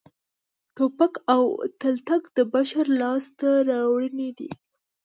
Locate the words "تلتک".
1.81-2.23